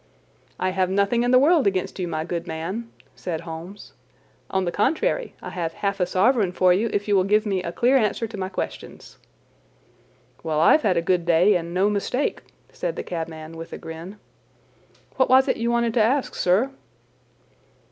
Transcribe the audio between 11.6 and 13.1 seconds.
no mistake," said the